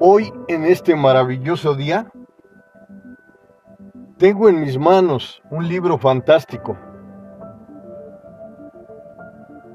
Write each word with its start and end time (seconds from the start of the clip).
Hoy, 0.00 0.32
en 0.48 0.64
este 0.64 0.94
maravilloso 0.94 1.74
día, 1.74 2.12
tengo 4.18 4.48
en 4.48 4.60
mis 4.60 4.78
manos 4.78 5.42
un 5.50 5.66
libro 5.66 5.96
fantástico. 5.96 6.76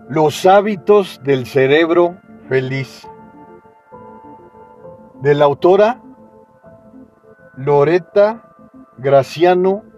Los 0.07 0.45
hábitos 0.45 1.19
del 1.23 1.45
cerebro 1.45 2.17
feliz. 2.47 3.07
De 5.21 5.33
la 5.33 5.45
autora 5.45 6.01
Loretta 7.57 8.55
Graciano 8.97 9.88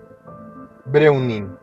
Breunin. 0.86 1.58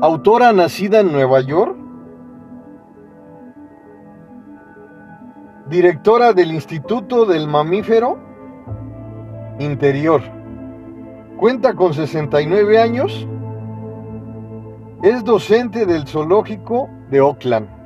Autora 0.00 0.52
nacida 0.52 1.00
en 1.00 1.12
Nueva 1.12 1.40
York, 1.40 1.76
directora 5.68 6.32
del 6.32 6.52
Instituto 6.52 7.24
del 7.24 7.46
Mamífero 7.46 8.18
Interior. 9.58 10.22
Cuenta 11.38 11.74
con 11.74 11.94
69 11.94 12.78
años. 12.78 13.26
Es 15.02 15.24
docente 15.24 15.86
del 15.86 16.06
zoológico 16.06 16.88
de 17.10 17.20
Oakland. 17.20 17.81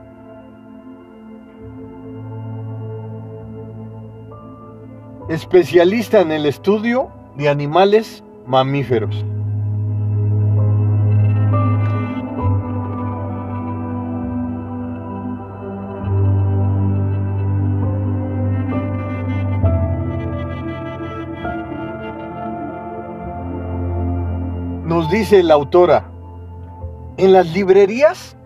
Especialista 5.29 6.21
en 6.21 6.31
el 6.31 6.47
estudio 6.47 7.11
de 7.35 7.49
animales 7.49 8.23
mamíferos. 8.47 9.25
Nos 24.85 25.11
dice 25.11 25.43
la 25.43 25.55
autora, 25.55 26.09
en 27.17 27.33
las 27.33 27.53
librerías 27.53 28.37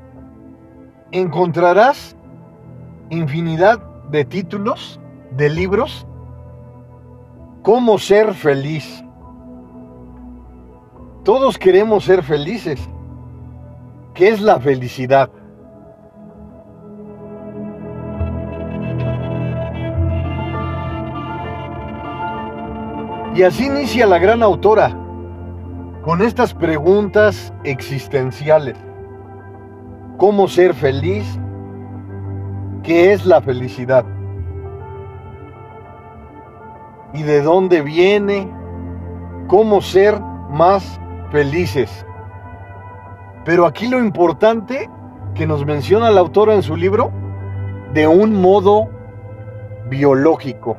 encontrarás 1.12 2.16
infinidad 3.10 3.80
de 4.10 4.24
títulos 4.24 4.98
de 5.36 5.50
libros 5.50 6.06
Cómo 7.62 7.98
ser 7.98 8.32
feliz. 8.32 9.04
Todos 11.24 11.58
queremos 11.58 12.04
ser 12.04 12.22
felices. 12.22 12.80
¿Qué 14.14 14.28
es 14.28 14.40
la 14.40 14.58
felicidad? 14.58 15.30
Y 23.34 23.42
así 23.42 23.66
inicia 23.66 24.06
la 24.06 24.18
gran 24.18 24.42
autora 24.42 24.96
con 26.02 26.22
estas 26.22 26.54
preguntas 26.54 27.52
existenciales. 27.64 28.76
¿Cómo 30.16 30.48
ser 30.48 30.72
feliz? 30.72 31.26
¿Qué 32.82 33.12
es 33.12 33.26
la 33.26 33.42
felicidad? 33.42 34.06
¿Y 37.12 37.22
de 37.22 37.42
dónde 37.42 37.82
viene? 37.82 38.48
¿Cómo 39.48 39.80
ser 39.80 40.20
más 40.50 41.00
felices? 41.32 42.06
Pero 43.44 43.66
aquí 43.66 43.88
lo 43.88 43.98
importante 43.98 44.88
que 45.34 45.46
nos 45.46 45.64
menciona 45.64 46.10
la 46.10 46.20
autora 46.20 46.54
en 46.54 46.62
su 46.62 46.76
libro, 46.76 47.10
de 47.92 48.06
un 48.06 48.40
modo 48.40 48.88
biológico. 49.88 50.76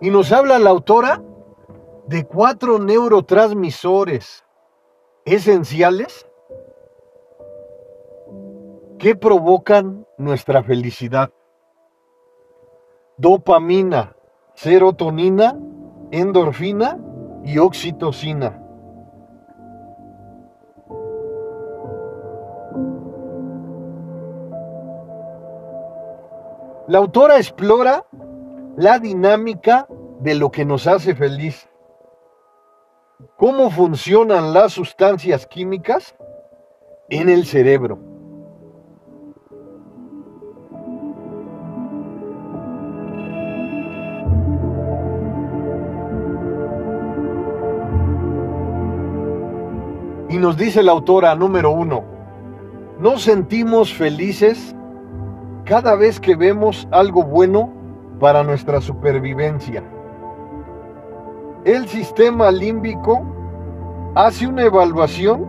Y 0.00 0.10
nos 0.10 0.32
habla 0.32 0.58
la 0.58 0.70
autora 0.70 1.22
de 2.06 2.24
cuatro 2.26 2.78
neurotransmisores 2.78 4.45
esenciales 5.26 6.26
que 8.98 9.16
provocan 9.16 10.06
nuestra 10.16 10.62
felicidad. 10.62 11.30
Dopamina, 13.18 14.16
serotonina, 14.54 15.58
endorfina 16.12 16.98
y 17.44 17.58
oxitocina. 17.58 18.62
La 26.88 26.98
autora 26.98 27.38
explora 27.38 28.06
la 28.76 29.00
dinámica 29.00 29.88
de 30.20 30.36
lo 30.36 30.52
que 30.52 30.64
nos 30.64 30.86
hace 30.86 31.16
feliz. 31.16 31.68
¿Cómo 33.38 33.70
funcionan 33.70 34.52
las 34.52 34.74
sustancias 34.74 35.46
químicas 35.46 36.14
en 37.08 37.30
el 37.30 37.46
cerebro? 37.46 37.98
Y 50.28 50.36
nos 50.36 50.58
dice 50.58 50.82
la 50.82 50.92
autora 50.92 51.34
número 51.34 51.70
uno, 51.70 52.04
nos 53.00 53.22
sentimos 53.22 53.94
felices 53.94 54.76
cada 55.64 55.96
vez 55.96 56.20
que 56.20 56.36
vemos 56.36 56.86
algo 56.90 57.22
bueno 57.22 57.72
para 58.20 58.42
nuestra 58.42 58.82
supervivencia. 58.82 59.82
El 61.66 61.88
sistema 61.88 62.52
límbico 62.52 63.26
hace 64.14 64.46
una 64.46 64.62
evaluación 64.62 65.44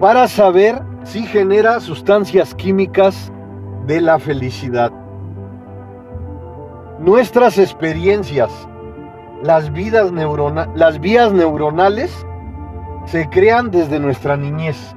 para 0.00 0.26
saber 0.26 0.82
si 1.04 1.24
genera 1.24 1.78
sustancias 1.78 2.52
químicas 2.52 3.30
de 3.86 4.00
la 4.00 4.18
felicidad. 4.18 4.90
Nuestras 6.98 7.58
experiencias, 7.58 8.50
las, 9.40 9.70
vías 9.70 10.10
neuronales, 10.10 12.26
se 13.04 13.28
crean 13.28 13.70
desde 13.70 14.00
nuestra 14.00 14.36
niñez. 14.36 14.96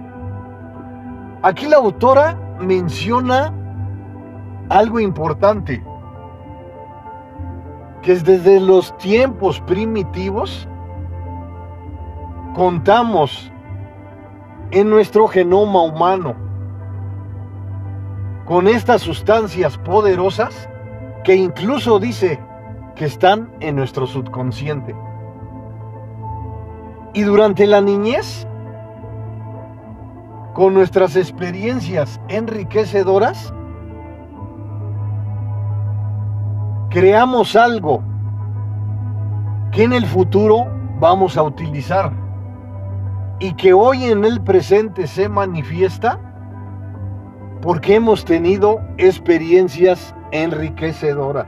Aquí 1.44 1.68
la 1.68 1.78
autora 1.78 2.36
menciona 2.60 3.54
algo 4.70 5.00
importante 5.00 5.84
que 8.02 8.16
desde 8.16 8.60
los 8.60 8.98
tiempos 8.98 9.60
primitivos 9.62 10.68
contamos 12.56 13.52
en 14.72 14.90
nuestro 14.90 15.28
genoma 15.28 15.82
humano 15.82 16.36
con 18.46 18.68
estas 18.68 19.02
sustancias 19.02 19.78
poderosas 19.78 20.70
que 21.24 21.36
incluso 21.36 22.00
dice 22.00 22.40
que 22.96 23.06
están 23.06 23.52
en 23.60 23.76
nuestro 23.76 24.08
subconsciente. 24.08 24.96
Y 27.14 27.22
durante 27.22 27.68
la 27.68 27.82
niñez, 27.82 28.48
con 30.54 30.74
nuestras 30.74 31.16
experiencias 31.16 32.20
enriquecedoras, 32.28 33.54
creamos 36.90 37.56
algo 37.56 38.04
que 39.72 39.84
en 39.84 39.94
el 39.94 40.06
futuro 40.06 40.68
vamos 41.00 41.38
a 41.38 41.44
utilizar 41.44 42.12
y 43.40 43.54
que 43.54 43.74
hoy 43.74 44.06
en 44.06 44.26
el 44.26 44.42
presente 44.42 45.06
se 45.06 45.30
manifiesta 45.30 46.20
porque 47.62 47.96
hemos 47.96 48.26
tenido 48.26 48.82
experiencias 48.98 50.16
enriquecedoras. 50.32 51.48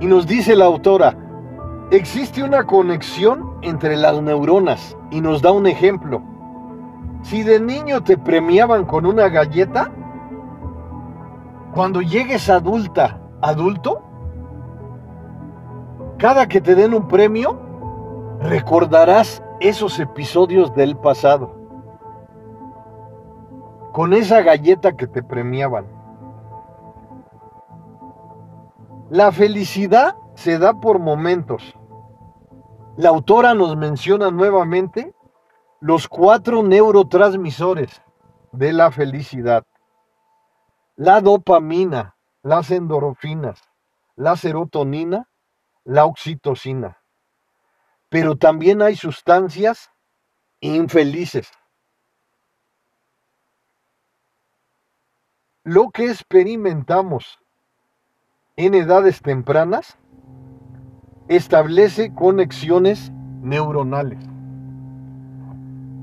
Y 0.00 0.06
nos 0.06 0.26
dice 0.26 0.56
la 0.56 0.64
autora, 0.64 1.16
existe 1.90 2.42
una 2.42 2.64
conexión 2.64 3.58
entre 3.62 3.96
las 3.96 4.20
neuronas 4.20 4.96
y 5.10 5.20
nos 5.20 5.42
da 5.42 5.52
un 5.52 5.66
ejemplo. 5.66 6.31
Si 7.22 7.42
de 7.42 7.60
niño 7.60 8.02
te 8.02 8.18
premiaban 8.18 8.84
con 8.84 9.06
una 9.06 9.28
galleta, 9.28 9.90
cuando 11.74 12.02
llegues 12.02 12.50
adulta, 12.50 13.20
adulto, 13.40 14.02
cada 16.18 16.46
que 16.46 16.60
te 16.60 16.74
den 16.74 16.94
un 16.94 17.08
premio, 17.08 17.58
recordarás 18.40 19.42
esos 19.60 19.98
episodios 19.98 20.74
del 20.74 20.96
pasado. 20.96 21.54
Con 23.92 24.12
esa 24.12 24.42
galleta 24.42 24.96
que 24.96 25.06
te 25.06 25.22
premiaban. 25.22 25.86
La 29.10 29.30
felicidad 29.30 30.16
se 30.34 30.58
da 30.58 30.74
por 30.74 30.98
momentos. 30.98 31.74
La 32.96 33.10
autora 33.10 33.54
nos 33.54 33.76
menciona 33.76 34.30
nuevamente 34.30 35.14
los 35.82 36.06
cuatro 36.06 36.62
neurotransmisores 36.62 38.02
de 38.52 38.72
la 38.72 38.92
felicidad. 38.92 39.66
La 40.94 41.20
dopamina, 41.20 42.14
las 42.44 42.70
endorfinas, 42.70 43.60
la 44.14 44.36
serotonina, 44.36 45.28
la 45.82 46.04
oxitocina. 46.04 47.02
Pero 48.08 48.36
también 48.36 48.80
hay 48.80 48.94
sustancias 48.94 49.90
infelices. 50.60 51.50
Lo 55.64 55.90
que 55.90 56.12
experimentamos 56.12 57.40
en 58.54 58.74
edades 58.74 59.20
tempranas 59.20 59.98
establece 61.26 62.14
conexiones 62.14 63.10
neuronales. 63.40 64.31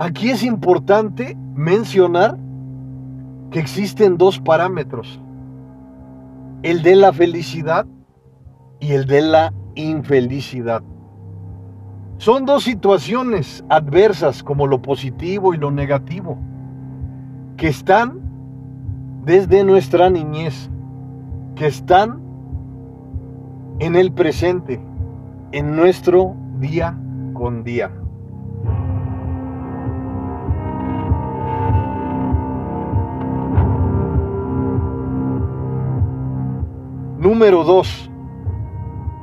Aquí 0.02 0.30
es 0.30 0.44
importante 0.44 1.38
mencionar 1.56 2.38
que 3.52 3.60
existen 3.60 4.18
dos 4.18 4.40
parámetros, 4.40 5.20
el 6.64 6.82
de 6.84 6.96
la 6.96 7.12
felicidad 7.12 7.86
y 8.80 8.94
el 8.94 9.08
de 9.08 9.22
la 9.22 9.54
infelicidad. 9.76 10.82
Son 12.18 12.46
dos 12.46 12.64
situaciones 12.64 13.66
adversas 13.68 14.42
como 14.42 14.68
lo 14.68 14.82
positivo 14.82 15.54
y 15.54 15.58
lo 15.58 15.70
negativo, 15.70 16.38
que 17.58 17.68
están 17.68 18.22
desde 19.26 19.66
nuestra 19.66 20.10
niñez, 20.10 20.70
que 21.56 21.68
están 21.68 22.22
en 23.80 23.98
el 23.98 24.14
presente, 24.14 24.80
en 25.52 25.76
nuestro 25.76 26.38
día 26.58 26.98
con 27.34 27.66
día. 27.66 27.99
Número 37.20 37.66
2. 37.66 38.12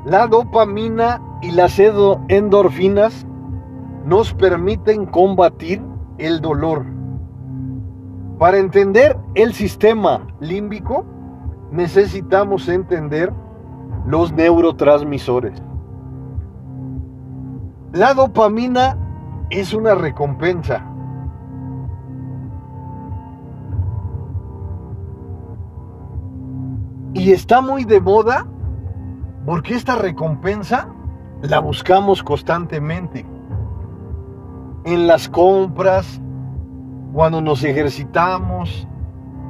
La 0.04 0.26
dopamina 0.26 1.22
y 1.40 1.52
las 1.52 1.78
endorfinas 1.78 3.26
nos 4.04 4.34
permiten 4.34 5.06
combatir 5.06 5.80
el 6.18 6.42
dolor. 6.42 6.84
Para 8.38 8.58
entender 8.58 9.16
el 9.34 9.54
sistema 9.54 10.26
límbico 10.40 11.06
necesitamos 11.72 12.68
entender 12.68 13.32
los 14.06 14.30
neurotransmisores. 14.30 15.62
La 17.94 18.12
dopamina 18.12 18.98
es 19.48 19.72
una 19.72 19.94
recompensa. 19.94 20.84
Y 27.26 27.32
está 27.32 27.60
muy 27.60 27.84
de 27.84 28.00
moda 28.00 28.46
porque 29.44 29.74
esta 29.74 29.96
recompensa 29.96 30.90
la 31.42 31.58
buscamos 31.58 32.22
constantemente. 32.22 33.26
En 34.84 35.08
las 35.08 35.28
compras, 35.28 36.20
cuando 37.12 37.40
nos 37.40 37.64
ejercitamos, 37.64 38.86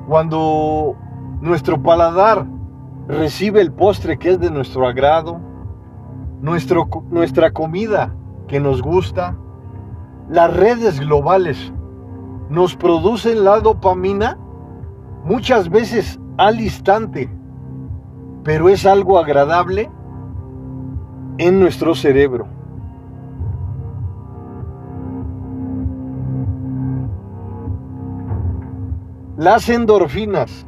cuando 0.08 0.96
nuestro 1.42 1.82
paladar 1.82 2.46
recibe 3.08 3.60
el 3.60 3.70
postre 3.70 4.18
que 4.18 4.30
es 4.30 4.40
de 4.40 4.50
nuestro 4.50 4.88
agrado, 4.88 5.38
nuestro, 6.40 6.88
nuestra 7.10 7.52
comida 7.52 8.10
que 8.48 8.58
nos 8.58 8.80
gusta, 8.80 9.36
las 10.30 10.56
redes 10.56 10.98
globales 10.98 11.74
nos 12.48 12.74
producen 12.74 13.44
la 13.44 13.60
dopamina 13.60 14.38
muchas 15.26 15.68
veces 15.68 16.18
al 16.38 16.58
instante, 16.58 17.35
pero 18.46 18.68
es 18.68 18.86
algo 18.86 19.18
agradable 19.18 19.90
en 21.36 21.58
nuestro 21.58 21.96
cerebro. 21.96 22.46
Las 29.36 29.68
endorfinas 29.68 30.64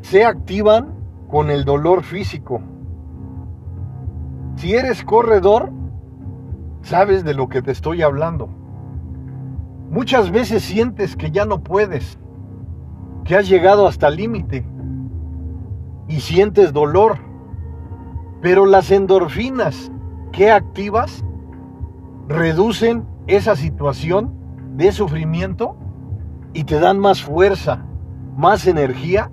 se 0.00 0.24
activan 0.24 0.94
con 1.28 1.50
el 1.50 1.66
dolor 1.66 2.04
físico. 2.04 2.62
Si 4.56 4.74
eres 4.74 5.04
corredor, 5.04 5.70
sabes 6.80 7.22
de 7.22 7.34
lo 7.34 7.50
que 7.50 7.60
te 7.60 7.70
estoy 7.70 8.00
hablando. 8.00 8.48
Muchas 9.90 10.30
veces 10.30 10.62
sientes 10.62 11.16
que 11.16 11.30
ya 11.30 11.44
no 11.44 11.60
puedes, 11.62 12.18
que 13.24 13.36
has 13.36 13.46
llegado 13.46 13.86
hasta 13.86 14.08
el 14.08 14.16
límite 14.16 14.64
y 16.08 16.20
sientes 16.20 16.72
dolor. 16.72 17.18
Pero 18.40 18.66
las 18.66 18.90
endorfinas 18.90 19.90
que 20.32 20.50
activas 20.50 21.24
reducen 22.28 23.04
esa 23.26 23.56
situación 23.56 24.32
de 24.76 24.92
sufrimiento 24.92 25.76
y 26.52 26.64
te 26.64 26.80
dan 26.80 26.98
más 26.98 27.22
fuerza, 27.22 27.84
más 28.36 28.66
energía 28.66 29.30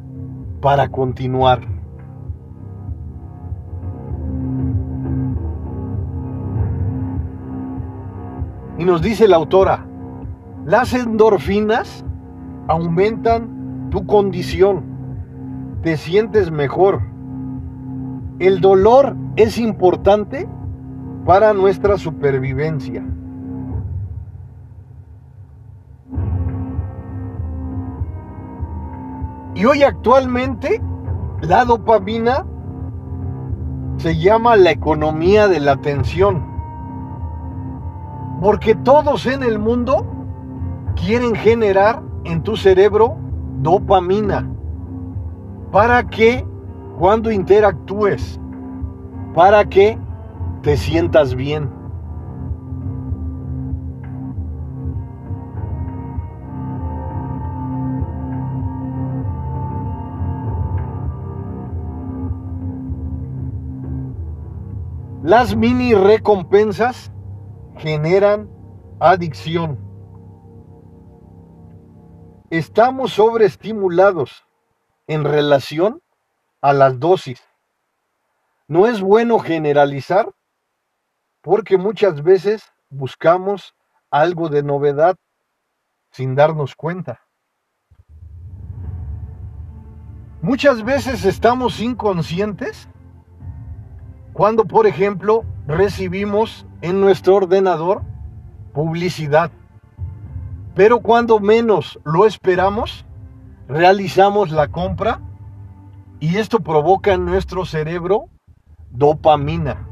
para 0.61 0.89
continuar. 0.89 1.61
Y 8.77 8.83
nos 8.83 9.01
dice 9.01 9.27
la 9.27 9.37
autora, 9.37 9.85
las 10.65 10.93
endorfinas 10.93 12.03
aumentan 12.67 13.89
tu 13.91 14.05
condición, 14.05 14.83
te 15.85 15.97
sientes 15.97 16.49
mejor. 16.49 16.99
El 18.39 18.59
dolor 18.59 19.15
es 19.35 19.59
importante 19.59 20.49
para 21.27 21.53
nuestra 21.53 21.99
supervivencia. 21.99 23.05
Y 29.53 29.63
hoy 29.63 29.83
actualmente 29.83 30.81
la 31.41 31.65
dopamina 31.65 32.43
se 33.97 34.17
llama 34.17 34.55
la 34.55 34.71
economía 34.71 35.47
de 35.47 35.59
la 35.59 35.73
atención. 35.73 36.43
Porque 38.41 38.73
todos 38.73 39.27
en 39.27 39.43
el 39.43 39.59
mundo 39.59 40.03
quieren 40.95 41.35
generar 41.35 42.01
en 42.23 42.41
tu 42.41 42.57
cerebro 42.57 43.17
dopamina. 43.61 44.49
Para 45.75 46.07
que 46.07 46.47
cuando 46.97 47.29
interactúes, 47.29 48.39
para 49.33 49.65
que 49.65 49.97
te 50.61 50.77
sientas 50.77 51.35
bien. 51.35 51.69
Las 65.23 65.57
mini 65.57 65.93
recompensas 65.93 67.11
generan 67.75 68.47
adicción. 69.01 69.77
Estamos 72.49 73.11
sobreestimulados 73.11 74.44
en 75.07 75.23
relación 75.23 76.01
a 76.61 76.73
las 76.73 76.99
dosis. 76.99 77.41
No 78.67 78.87
es 78.87 79.01
bueno 79.01 79.39
generalizar 79.39 80.31
porque 81.41 81.77
muchas 81.77 82.23
veces 82.23 82.71
buscamos 82.89 83.75
algo 84.09 84.49
de 84.49 84.63
novedad 84.63 85.15
sin 86.11 86.33
darnos 86.33 86.75
cuenta. 86.75 87.21
Muchas 90.41 90.83
veces 90.83 91.25
estamos 91.25 91.79
inconscientes 91.79 92.87
cuando, 94.33 94.65
por 94.65 94.85
ejemplo, 94.85 95.43
recibimos 95.67 96.65
en 96.81 97.01
nuestro 97.01 97.35
ordenador 97.35 98.03
publicidad. 98.73 99.51
Pero 100.75 100.99
cuando 100.99 101.39
menos 101.39 101.99
lo 102.03 102.25
esperamos, 102.25 103.05
realizamos 103.67 104.51
la 104.51 104.67
compra 104.67 105.21
Y 106.19 106.37
esto 106.37 106.59
provoca 106.59 107.13
en 107.13 107.25
nuestro 107.25 107.65
cerebro 107.65 108.29
dopamina. 108.89 109.87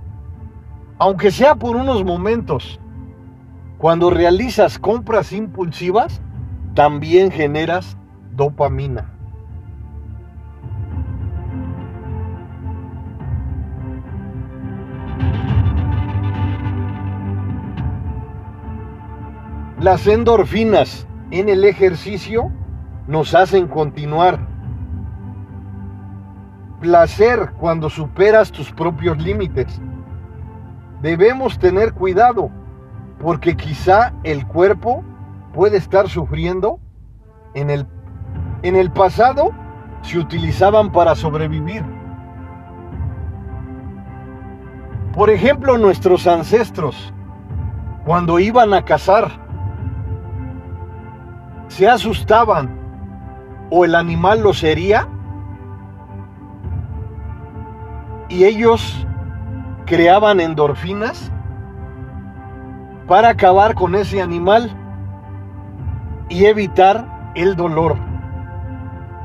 Aunque 0.97 1.31
sea 1.31 1.55
por 1.55 1.75
unos 1.75 2.03
momentos. 2.05 2.79
Cuando 3.77 4.09
realizas 4.09 4.79
compras 4.79 5.33
impulsivas, 5.33 6.21
también 6.73 7.29
generas 7.29 7.97
dopamina. 8.31 9.09
Las 19.81 20.07
endorfinas 20.07 21.05
en 21.31 21.49
el 21.49 21.65
ejercicio 21.65 22.49
nos 23.07 23.33
hacen 23.35 23.67
continuar. 23.67 24.39
Placer 26.79 27.53
cuando 27.59 27.89
superas 27.89 28.51
tus 28.51 28.71
propios 28.71 29.17
límites. 29.17 29.81
Debemos 31.01 31.57
tener 31.59 31.93
cuidado 31.93 32.49
porque 33.19 33.55
quizá 33.55 34.13
el 34.23 34.45
cuerpo 34.47 35.03
puede 35.53 35.77
estar 35.77 36.09
sufriendo. 36.09 36.79
En 37.53 37.69
el, 37.69 37.85
en 38.63 38.75
el 38.75 38.91
pasado 38.91 39.51
se 40.01 40.17
utilizaban 40.17 40.91
para 40.91 41.15
sobrevivir. 41.15 41.83
Por 45.13 45.29
ejemplo, 45.29 45.77
nuestros 45.77 46.25
ancestros, 46.25 47.13
cuando 48.03 48.39
iban 48.39 48.73
a 48.73 48.83
cazar, 48.83 49.29
se 51.67 51.87
asustaban 51.87 52.82
o 53.69 53.85
el 53.85 53.95
animal 53.95 54.41
los 54.41 54.63
hería 54.63 55.07
y 58.29 58.45
ellos 58.45 59.05
creaban 59.85 60.39
endorfinas 60.39 61.31
para 63.07 63.29
acabar 63.29 63.75
con 63.75 63.95
ese 63.95 64.21
animal 64.21 64.75
y 66.29 66.45
evitar 66.45 67.31
el 67.35 67.55
dolor. 67.55 67.95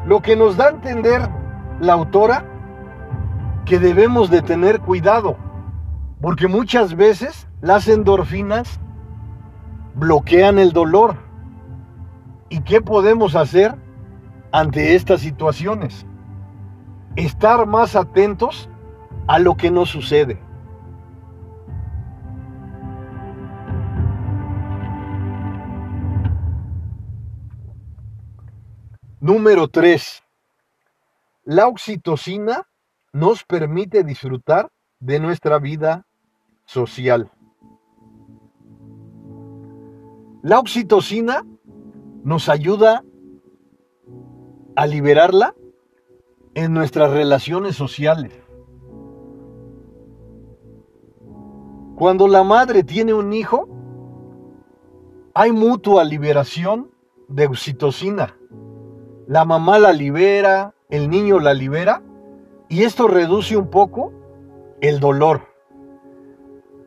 Lo 0.04 0.20
que 0.20 0.36
nos 0.36 0.56
da 0.56 0.66
a 0.66 0.70
entender 0.70 1.22
la 1.80 1.94
autora 1.94 2.44
que 3.64 3.78
debemos 3.78 4.30
de 4.30 4.42
tener 4.42 4.80
cuidado, 4.80 5.36
porque 6.20 6.48
muchas 6.48 6.94
veces 6.94 7.46
las 7.60 7.88
endorfinas 7.88 8.80
bloquean 9.94 10.58
el 10.58 10.72
dolor. 10.72 11.16
¿Y 12.48 12.60
qué 12.60 12.80
podemos 12.80 13.36
hacer 13.36 13.74
ante 14.52 14.94
estas 14.94 15.20
situaciones? 15.20 16.06
Estar 17.16 17.66
más 17.66 17.96
atentos 17.96 18.68
a 19.26 19.38
lo 19.38 19.56
que 19.56 19.70
nos 19.70 19.90
sucede. 19.90 20.40
Número 29.20 29.68
3. 29.68 30.22
La 31.44 31.66
oxitocina 31.66 32.68
nos 33.12 33.42
permite 33.42 34.04
disfrutar 34.04 34.70
de 35.00 35.18
nuestra 35.18 35.58
vida 35.58 36.06
social. 36.64 37.30
La 40.42 40.60
oxitocina 40.60 41.44
nos 42.22 42.48
ayuda 42.48 43.02
a 44.78 44.86
liberarla 44.86 45.56
en 46.54 46.72
nuestras 46.72 47.10
relaciones 47.10 47.74
sociales. 47.74 48.32
Cuando 51.96 52.28
la 52.28 52.44
madre 52.44 52.84
tiene 52.84 53.12
un 53.12 53.32
hijo, 53.32 53.68
hay 55.34 55.50
mutua 55.50 56.04
liberación 56.04 56.92
de 57.26 57.46
oxitocina. 57.48 58.36
La 59.26 59.44
mamá 59.44 59.80
la 59.80 59.92
libera, 59.92 60.76
el 60.90 61.10
niño 61.10 61.40
la 61.40 61.54
libera 61.54 62.04
y 62.68 62.84
esto 62.84 63.08
reduce 63.08 63.56
un 63.56 63.70
poco 63.70 64.12
el 64.80 65.00
dolor. 65.00 65.40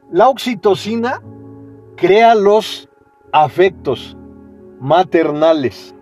La 0.09 0.29
oxitocina 0.29 1.21
crea 1.97 2.35
los 2.35 2.87
afectos, 3.33 4.15
maternales. 4.79 5.93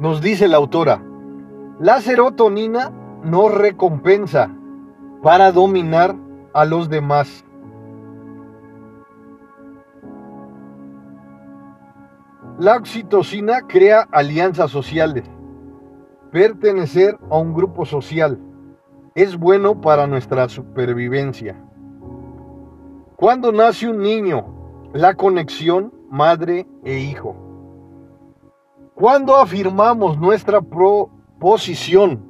Nos 0.00 0.22
dice 0.22 0.48
la 0.48 0.56
autora, 0.56 1.02
la 1.78 2.00
serotonina 2.00 2.90
nos 3.22 3.52
recompensa 3.52 4.50
para 5.22 5.52
dominar 5.52 6.16
a 6.54 6.64
los 6.64 6.88
demás. 6.88 7.44
La 12.58 12.76
oxitocina 12.76 13.66
crea 13.68 14.08
alianzas 14.10 14.70
sociales, 14.70 15.24
pertenecer 16.32 17.18
a 17.28 17.36
un 17.36 17.52
grupo 17.52 17.84
social 17.84 18.40
es 19.14 19.36
bueno 19.36 19.82
para 19.82 20.06
nuestra 20.06 20.48
supervivencia. 20.48 21.62
Cuando 23.16 23.52
nace 23.52 23.86
un 23.86 23.98
niño, 23.98 24.46
la 24.94 25.12
conexión 25.12 25.92
madre 26.08 26.66
e 26.84 27.00
hijo. 27.00 27.49
Cuando 29.00 29.36
afirmamos 29.36 30.18
nuestra 30.18 30.60
posición 30.60 32.22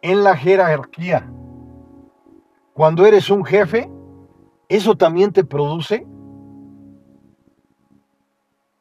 en 0.00 0.24
la 0.24 0.34
jerarquía, 0.34 1.30
cuando 2.72 3.04
eres 3.04 3.28
un 3.28 3.44
jefe, 3.44 3.90
eso 4.66 4.96
también 4.96 5.30
te 5.30 5.44
produce 5.44 6.06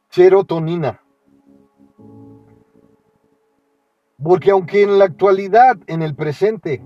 serotonina. 0.07 1.01
Porque 4.23 4.51
aunque 4.51 4.83
en 4.83 4.97
la 4.97 5.03
actualidad, 5.03 5.75
en 5.87 6.03
el 6.03 6.15
presente, 6.15 6.81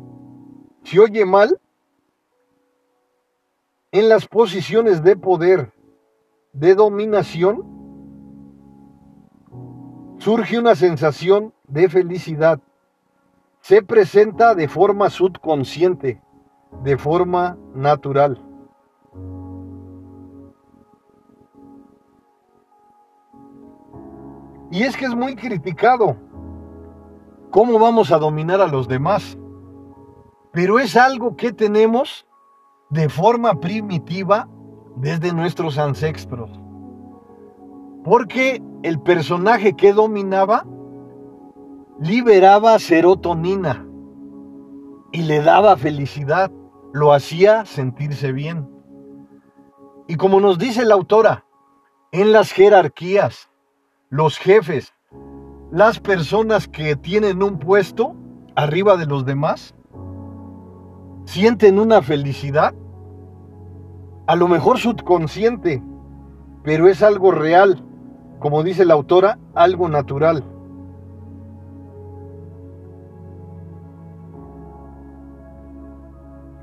se 0.81 0.99
oye 0.99 1.27
mal 1.27 1.61
en 3.91 4.09
las 4.09 4.27
posiciones 4.27 5.03
de 5.03 5.15
poder, 5.15 5.73
de 6.53 6.73
dominación, 6.73 7.78
surge 10.19 10.59
una 10.59 10.75
sensación 10.75 11.53
de 11.67 11.89
felicidad. 11.89 12.59
Se 13.61 13.81
presenta 13.81 14.55
de 14.55 14.67
forma 14.67 15.09
subconsciente, 15.09 16.21
de 16.83 16.97
forma 16.97 17.57
natural. 17.73 18.41
Y 24.71 24.83
es 24.83 24.95
que 24.95 25.05
es 25.05 25.15
muy 25.15 25.35
criticado. 25.35 26.15
¿Cómo 27.49 27.79
vamos 27.79 28.11
a 28.11 28.19
dominar 28.19 28.61
a 28.61 28.67
los 28.67 28.87
demás? 28.87 29.35
pero 30.51 30.79
es 30.79 30.95
algo 30.95 31.35
que 31.35 31.51
tenemos 31.51 32.25
de 32.89 33.09
forma 33.09 33.59
primitiva 33.59 34.49
desde 34.95 35.33
nuestros 35.33 35.77
ancestros. 35.77 36.49
Porque 38.03 38.61
el 38.83 38.99
personaje 39.01 39.75
que 39.75 39.93
dominaba 39.93 40.65
liberaba 41.99 42.79
serotonina 42.79 43.85
y 45.11 45.23
le 45.23 45.41
daba 45.41 45.75
felicidad, 45.75 46.51
lo 46.93 47.13
hacía 47.13 47.65
sentirse 47.65 48.31
bien. 48.31 48.69
Y 50.07 50.15
como 50.15 50.39
nos 50.39 50.57
dice 50.57 50.85
la 50.85 50.95
autora, 50.95 51.45
en 52.11 52.31
las 52.31 52.51
jerarquías, 52.51 53.49
los 54.09 54.37
jefes, 54.37 54.93
las 55.71 55.99
personas 55.99 56.67
que 56.67 56.95
tienen 56.95 57.43
un 57.43 57.59
puesto 57.59 58.15
arriba 58.55 58.97
de 58.97 59.05
los 59.05 59.25
demás, 59.25 59.75
sienten 61.25 61.79
una 61.79 62.01
felicidad, 62.01 62.73
a 64.25 64.35
lo 64.35 64.47
mejor 64.47 64.79
subconsciente, 64.79 65.83
pero 66.63 66.87
es 66.87 67.03
algo 67.03 67.31
real, 67.31 67.83
como 68.39 68.63
dice 68.63 68.85
la 68.85 68.93
autora, 68.93 69.37
algo 69.53 69.89
natural. 69.89 70.43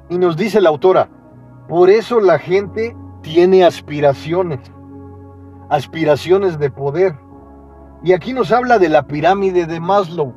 Y 0.09 0.18
nos 0.18 0.37
dice 0.37 0.61
la 0.61 0.68
autora, 0.71 1.09
por 1.68 1.90
eso 1.90 2.21
la 2.21 2.38
gente 2.38 2.97
tiene 3.23 3.64
aspiraciones, 3.64 4.61
aspiraciones 5.68 6.59
de 6.59 6.71
poder. 6.71 7.16
Y 8.04 8.12
aquí 8.12 8.33
nos 8.33 8.52
habla 8.52 8.78
de 8.78 8.88
la 8.88 9.06
pirámide 9.06 9.66
de 9.66 9.80
Maslow. 9.80 10.33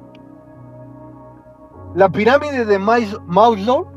La 1.96 2.10
pirámide 2.10 2.66
de 2.66 2.80
Maslow 2.80 3.88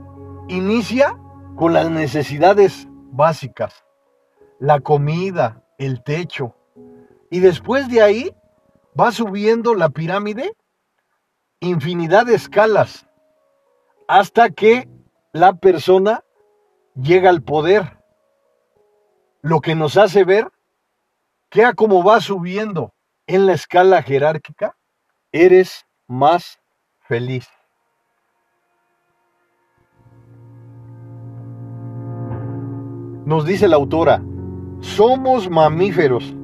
inicia 0.49 1.19
con 1.57 1.73
las 1.73 1.91
necesidades 1.91 2.89
básicas. 3.11 3.85
la 4.59 4.79
comida, 4.79 5.65
el 5.79 6.05
techo. 6.05 6.55
Y 7.33 7.41
después 7.41 7.89
de 7.89 8.03
ahí 8.03 8.37
va 8.99 9.11
subiendo 9.11 9.75
la 9.75 9.89
pirámide 9.89 10.55
infinidad 11.61 12.27
de 12.27 12.35
escalas 12.35 13.07
hasta 14.07 14.51
que 14.51 14.87
la 15.33 15.55
persona 15.55 16.23
llega 16.95 17.31
al 17.31 17.43
poder. 17.43 17.97
Lo 19.41 19.63
que 19.63 19.75
nos 19.75 19.97
hace 19.97 20.25
ver 20.25 20.53
que 21.49 21.65
a 21.65 21.73
como 21.73 22.05
va 22.05 22.21
subiendo 22.21 22.93
en 23.27 23.47
la 23.47 23.55
escala 23.55 24.03
jerárquica, 24.03 24.77
eres 25.33 25.87
más 26.07 26.61
feliz. 27.01 27.49
Nos 33.25 33.47
dice 33.47 33.69
la 33.69 33.77
autora, 33.77 34.23
somos 34.81 35.49
mamíferos. 35.49 36.35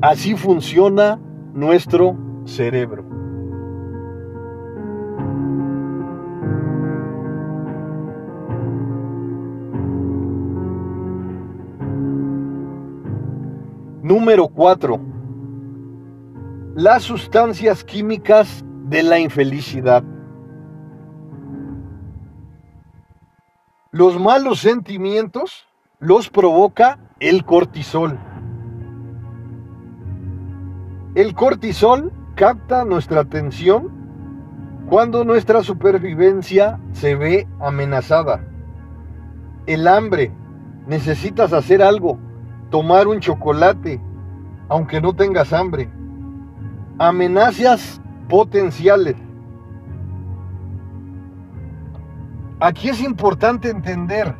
Así 0.00 0.36
funciona 0.36 1.18
nuestro 1.54 2.16
cerebro. 2.44 3.04
Número 14.02 14.46
4. 14.46 15.00
Las 16.76 17.02
sustancias 17.02 17.82
químicas 17.82 18.64
de 18.84 19.02
la 19.02 19.18
infelicidad. 19.18 20.04
Los 23.90 24.20
malos 24.20 24.60
sentimientos 24.60 25.66
los 25.98 26.28
provoca 26.28 26.98
el 27.18 27.44
cortisol. 27.44 28.18
El 31.16 31.34
cortisol 31.34 32.12
capta 32.34 32.84
nuestra 32.84 33.22
atención 33.22 33.88
cuando 34.86 35.24
nuestra 35.24 35.62
supervivencia 35.62 36.78
se 36.92 37.14
ve 37.14 37.48
amenazada. 37.58 38.44
El 39.64 39.88
hambre, 39.88 40.30
necesitas 40.86 41.54
hacer 41.54 41.80
algo, 41.80 42.18
tomar 42.68 43.08
un 43.08 43.20
chocolate, 43.20 43.98
aunque 44.68 45.00
no 45.00 45.14
tengas 45.14 45.54
hambre. 45.54 45.88
Amenazas 46.98 47.98
potenciales. 48.28 49.16
Aquí 52.60 52.90
es 52.90 53.00
importante 53.00 53.70
entender 53.70 54.34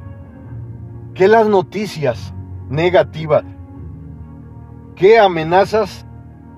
que 1.14 1.26
las 1.26 1.49
noticias 1.49 2.35
negativas, 2.68 3.45
que 4.95 5.18
amenazas 5.18 6.05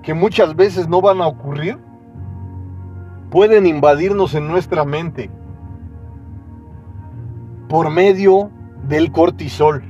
que 0.03 0.13
muchas 0.13 0.55
veces 0.55 0.87
no 0.87 1.01
van 1.01 1.21
a 1.21 1.27
ocurrir, 1.27 1.77
pueden 3.29 3.65
invadirnos 3.65 4.33
en 4.35 4.47
nuestra 4.47 4.85
mente 4.85 5.29
por 7.67 7.89
medio 7.89 8.51
del 8.87 9.11
cortisol. 9.11 9.83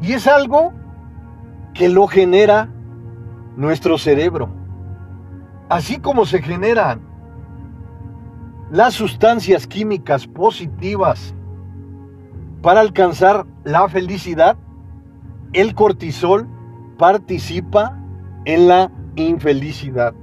Y 0.00 0.12
es 0.12 0.26
algo 0.26 0.72
que 1.72 1.88
lo 1.88 2.06
genera 2.06 2.68
nuestro 3.56 3.98
cerebro. 3.98 4.48
Así 5.68 5.98
como 5.98 6.26
se 6.26 6.42
generan 6.42 7.00
las 8.70 8.94
sustancias 8.94 9.66
químicas 9.66 10.26
positivas 10.26 11.34
para 12.60 12.80
alcanzar 12.80 13.46
la 13.62 13.88
felicidad, 13.88 14.56
el 15.52 15.74
cortisol 15.74 16.48
participa 16.98 17.98
en 18.44 18.68
la 18.68 18.90
infelicidad. 19.16 20.14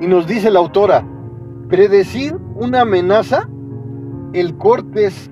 Y 0.00 0.06
nos 0.06 0.26
dice 0.26 0.50
la 0.50 0.60
autora, 0.60 1.04
predecir 1.68 2.36
una 2.54 2.82
amenaza, 2.82 3.48
el 4.32 4.56
cortes 4.56 5.30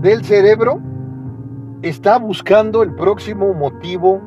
del 0.00 0.24
cerebro 0.24 0.80
está 1.82 2.18
buscando 2.18 2.82
el 2.82 2.94
próximo 2.94 3.54
motivo 3.54 4.20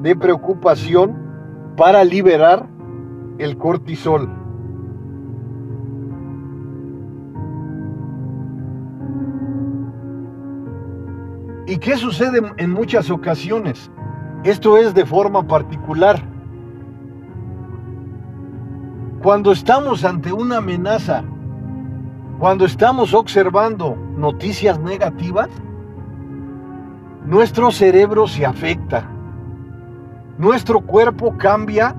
de 0.00 0.16
preocupación 0.16 1.16
para 1.76 2.02
liberar 2.04 2.66
el 3.38 3.58
cortisol. 3.58 4.41
¿Y 11.72 11.78
qué 11.78 11.96
sucede 11.96 12.42
en 12.58 12.70
muchas 12.70 13.10
ocasiones? 13.10 13.90
Esto 14.44 14.76
es 14.76 14.92
de 14.92 15.06
forma 15.06 15.48
particular. 15.48 16.22
Cuando 19.22 19.52
estamos 19.52 20.04
ante 20.04 20.34
una 20.34 20.58
amenaza, 20.58 21.24
cuando 22.38 22.66
estamos 22.66 23.14
observando 23.14 23.96
noticias 24.18 24.78
negativas, 24.80 25.48
nuestro 27.24 27.70
cerebro 27.70 28.28
se 28.28 28.44
afecta, 28.44 29.08
nuestro 30.36 30.82
cuerpo 30.82 31.38
cambia 31.38 31.96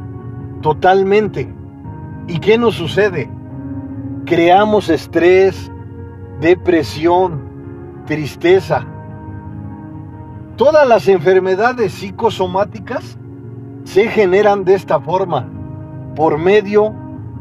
totalmente. 0.61 1.51
¿Y 2.27 2.37
qué 2.37 2.59
nos 2.59 2.75
sucede? 2.75 3.27
Creamos 4.27 4.89
estrés, 4.89 5.71
depresión, 6.39 7.41
tristeza. 8.05 8.85
Todas 10.57 10.87
las 10.87 11.07
enfermedades 11.07 11.93
psicosomáticas 11.93 13.17
se 13.85 14.07
generan 14.07 14.63
de 14.63 14.75
esta 14.75 14.99
forma, 14.99 15.49
por 16.15 16.37
medio 16.37 16.93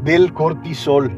del 0.02 0.32
cortisol. 0.32 1.12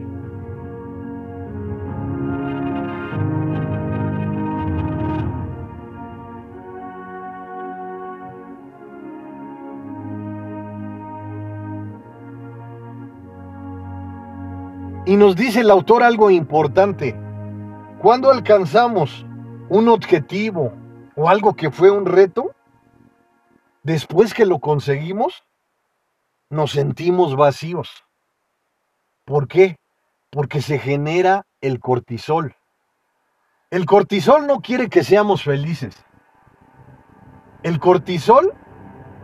Y 15.07 15.17
nos 15.17 15.37
dice 15.37 15.61
el 15.61 15.71
autor 15.71 16.03
algo 16.03 16.29
importante. 16.29 17.15
Cuando 18.01 18.33
alcanzamos 18.33 19.25
un 19.69 19.89
objetivo 19.89 20.73
o 21.17 21.29
algo 21.29 21.55
que 21.55 21.71
fue 21.71 21.91
un 21.91 22.07
reto, 22.07 22.55
después 23.83 24.35
que 24.35 24.47
lo 24.47 24.59
conseguimos, 24.59 25.45
nos 26.51 26.73
sentimos 26.73 27.37
vacíos. 27.37 28.05
¿Por 29.25 29.49
qué? 29.49 29.77
Porque 30.31 30.61
se 30.61 30.79
genera 30.79 31.47
el 31.61 31.81
cortisol. 31.81 32.57
El 33.71 33.87
cortisol 33.87 34.47
no 34.47 34.61
quiere 34.61 34.89
que 34.89 35.03
seamos 35.03 35.43
felices. 35.43 36.05
El 37.63 37.81
cortisol 37.81 38.55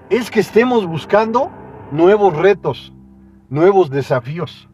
es 0.09 0.31
que 0.31 0.41
estemos 0.41 0.87
buscando 0.87 1.51
nuevos 1.93 2.37
retos, 2.37 2.93
nuevos 3.49 3.91
desafíos. 3.91 4.69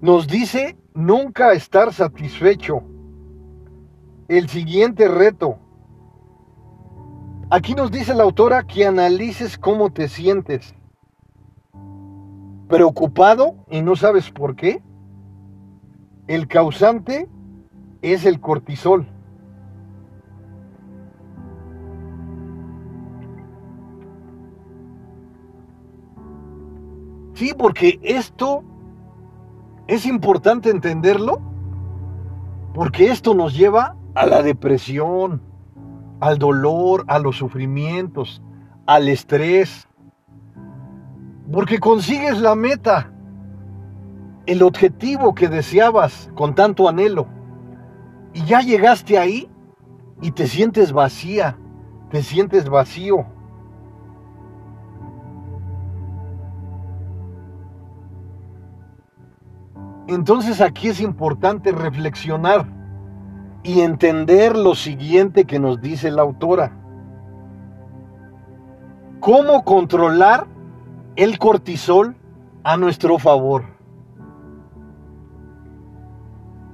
Nos 0.00 0.26
dice 0.26 0.76
nunca 0.94 1.52
estar 1.52 1.92
satisfecho. 1.92 2.82
El 4.28 4.48
siguiente 4.48 5.08
reto, 5.08 5.58
Aquí 7.54 7.74
nos 7.74 7.90
dice 7.90 8.14
la 8.14 8.22
autora 8.22 8.66
que 8.66 8.86
analices 8.86 9.58
cómo 9.58 9.90
te 9.90 10.08
sientes. 10.08 10.74
Preocupado 12.66 13.56
y 13.70 13.82
no 13.82 13.94
sabes 13.94 14.30
por 14.30 14.56
qué. 14.56 14.82
El 16.28 16.48
causante 16.48 17.28
es 18.00 18.24
el 18.24 18.40
cortisol. 18.40 19.06
Sí, 27.34 27.52
porque 27.54 28.00
esto 28.02 28.64
es 29.86 30.06
importante 30.06 30.70
entenderlo, 30.70 31.40
porque 32.74 33.10
esto 33.10 33.34
nos 33.34 33.54
lleva 33.54 33.96
a 34.14 34.26
la 34.26 34.42
depresión, 34.42 35.42
al 36.20 36.38
dolor, 36.38 37.04
a 37.08 37.18
los 37.18 37.36
sufrimientos, 37.36 38.42
al 38.86 39.08
estrés. 39.08 39.88
Porque 41.52 41.78
consigues 41.78 42.38
la 42.40 42.54
meta, 42.54 43.12
el 44.46 44.62
objetivo 44.62 45.34
que 45.34 45.48
deseabas 45.48 46.30
con 46.34 46.54
tanto 46.54 46.88
anhelo. 46.88 47.26
Y 48.32 48.44
ya 48.44 48.60
llegaste 48.60 49.18
ahí 49.18 49.50
y 50.22 50.30
te 50.30 50.46
sientes 50.46 50.92
vacía, 50.92 51.58
te 52.10 52.22
sientes 52.22 52.68
vacío. 52.68 53.26
Entonces 60.08 60.60
aquí 60.60 60.88
es 60.88 61.00
importante 61.00 61.72
reflexionar 61.72 62.66
y 63.62 63.80
entender 63.80 64.56
lo 64.56 64.74
siguiente 64.74 65.44
que 65.44 65.58
nos 65.58 65.80
dice 65.80 66.10
la 66.10 66.22
autora. 66.22 66.72
¿Cómo 69.20 69.64
controlar 69.64 70.46
el 71.14 71.38
cortisol 71.38 72.16
a 72.64 72.76
nuestro 72.76 73.18
favor? 73.18 73.64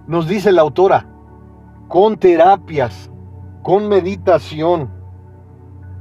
Nos 0.07 0.27
dice 0.27 0.53
la 0.53 0.63
autora, 0.63 1.07
con 1.89 2.17
terapias, 2.17 3.11
con 3.63 3.89
meditación, 3.89 4.89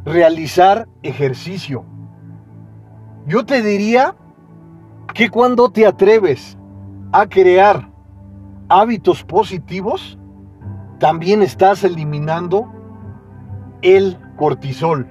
realizar 0.06 0.88
ejercicio. 1.04 1.84
Yo 3.26 3.46
te 3.46 3.62
diría 3.62 4.16
que 5.13 5.30
cuando 5.30 5.70
te 5.70 5.86
atreves 5.86 6.58
a 7.12 7.28
crear 7.28 7.89
hábitos 8.70 9.24
positivos, 9.24 10.17
también 11.00 11.41
estás 11.41 11.84
eliminando 11.84 12.72
el 13.82 14.17
cortisol. 14.36 15.08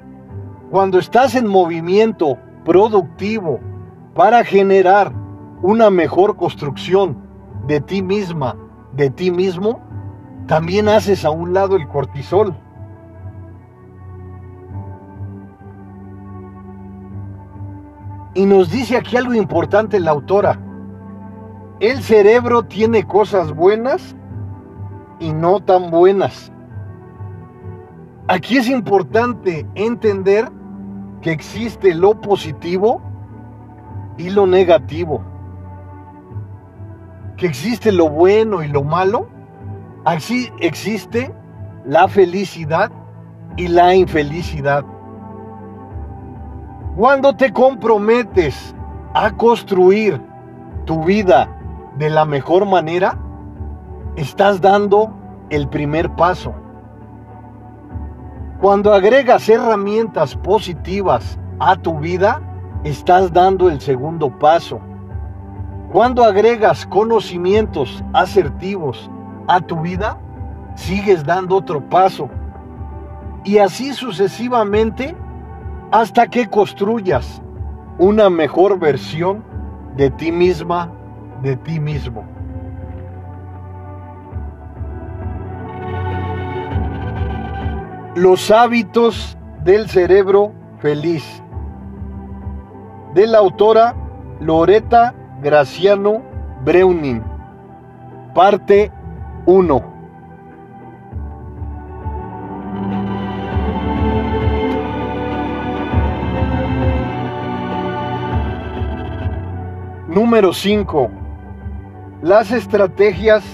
Cuando 0.70 0.98
estás 0.98 1.34
en 1.34 1.46
movimiento 1.46 2.38
productivo 2.64 3.60
para 4.14 4.44
generar 4.44 5.12
una 5.62 5.90
mejor 5.90 6.36
construcción 6.36 7.16
de 7.66 7.80
ti 7.80 8.02
misma, 8.02 8.56
de 8.92 9.10
ti 9.10 9.30
mismo, 9.30 9.80
también 10.46 10.88
haces 10.88 11.24
a 11.24 11.30
un 11.30 11.54
lado 11.54 11.76
el 11.76 11.88
cortisol. 11.88 12.54
Y 18.34 18.44
nos 18.44 18.70
dice 18.70 18.96
aquí 18.96 19.16
algo 19.16 19.34
importante 19.34 19.98
la 19.98 20.10
autora. 20.10 20.60
El 21.78 22.02
cerebro 22.02 22.62
tiene 22.62 23.06
cosas 23.06 23.52
buenas 23.54 24.16
y 25.20 25.34
no 25.34 25.60
tan 25.60 25.90
buenas. 25.90 26.50
Aquí 28.28 28.56
es 28.56 28.66
importante 28.70 29.66
entender 29.74 30.50
que 31.20 31.32
existe 31.32 31.94
lo 31.94 32.18
positivo 32.18 33.02
y 34.16 34.30
lo 34.30 34.46
negativo. 34.46 35.22
Que 37.36 37.44
existe 37.44 37.92
lo 37.92 38.08
bueno 38.08 38.62
y 38.62 38.68
lo 38.68 38.82
malo. 38.82 39.28
Así 40.06 40.50
existe 40.60 41.30
la 41.84 42.08
felicidad 42.08 42.90
y 43.58 43.68
la 43.68 43.94
infelicidad. 43.94 44.82
Cuando 46.96 47.36
te 47.36 47.52
comprometes 47.52 48.74
a 49.12 49.30
construir 49.32 50.18
tu 50.86 51.04
vida 51.04 51.55
de 51.98 52.10
la 52.10 52.24
mejor 52.24 52.66
manera, 52.66 53.18
estás 54.16 54.60
dando 54.60 55.12
el 55.50 55.68
primer 55.68 56.14
paso. 56.16 56.54
Cuando 58.60 58.92
agregas 58.92 59.48
herramientas 59.48 60.34
positivas 60.34 61.38
a 61.58 61.76
tu 61.76 61.98
vida, 61.98 62.40
estás 62.84 63.32
dando 63.32 63.68
el 63.68 63.80
segundo 63.80 64.30
paso. 64.38 64.80
Cuando 65.92 66.24
agregas 66.24 66.86
conocimientos 66.86 68.02
asertivos 68.12 69.10
a 69.46 69.60
tu 69.60 69.80
vida, 69.80 70.18
sigues 70.74 71.24
dando 71.24 71.56
otro 71.56 71.80
paso. 71.88 72.28
Y 73.44 73.58
así 73.58 73.92
sucesivamente 73.92 75.14
hasta 75.92 76.26
que 76.26 76.48
construyas 76.48 77.40
una 77.98 78.28
mejor 78.28 78.78
versión 78.78 79.44
de 79.96 80.10
ti 80.10 80.32
misma, 80.32 80.90
de 81.42 81.56
ti 81.56 81.80
mismo. 81.80 82.24
Los 88.14 88.50
hábitos 88.50 89.36
del 89.62 89.88
cerebro 89.90 90.52
feliz. 90.78 91.42
De 93.14 93.26
la 93.26 93.38
autora 93.38 93.94
Loreta 94.40 95.14
Graciano 95.42 96.22
Breuning. 96.64 97.22
Parte 98.34 98.90
1. 99.46 99.96
Número 110.08 110.52
5. 110.54 111.25
Las 112.26 112.50
estrategias 112.50 113.44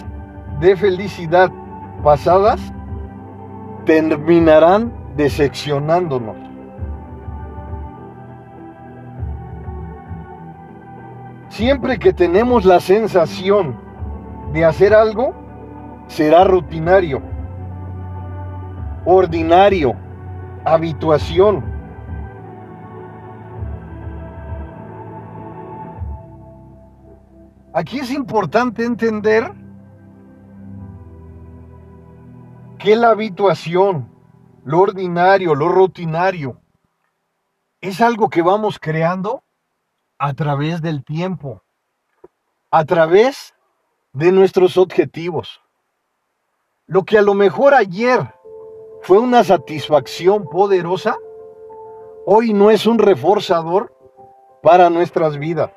de 0.58 0.74
felicidad 0.76 1.50
pasadas 2.02 2.58
terminarán 3.85 4.90
decepcionándonos. 5.14 6.38
Siempre 11.50 11.98
que 11.98 12.14
tenemos 12.14 12.64
la 12.64 12.80
sensación 12.80 13.76
de 14.54 14.64
hacer 14.64 14.94
algo, 14.94 15.35
será 16.06 16.44
rutinario, 16.44 17.20
ordinario, 19.04 19.94
habituación. 20.64 21.62
Aquí 27.74 28.00
es 28.00 28.11
importante 28.11 28.85
entender 28.85 29.50
que 32.78 32.96
la 32.96 33.11
habituación, 33.11 34.11
lo 34.64 34.80
ordinario, 34.80 35.54
lo 35.54 35.68
rutinario, 35.68 36.61
es 37.80 38.02
algo 38.02 38.28
que 38.28 38.42
vamos 38.42 38.78
creando 38.78 39.42
a 40.18 40.35
través 40.35 40.82
del 40.82 41.02
tiempo, 41.02 41.62
a 42.70 42.85
través 42.85 43.54
de 44.12 44.32
nuestros 44.32 44.76
objetivos. 44.76 45.62
Lo 46.87 47.04
que 47.04 47.16
a 47.16 47.22
lo 47.22 47.32
mejor 47.32 47.72
ayer 47.72 48.35
fue 49.00 49.18
una 49.18 49.44
satisfacción 49.44 50.44
poderosa, 50.44 51.16
hoy 52.26 52.52
no 52.52 52.70
es 52.70 52.87
un 52.87 52.98
reforzador 52.98 53.96
para 54.62 54.90
nuestras 54.90 55.38
vidas. 55.38 55.70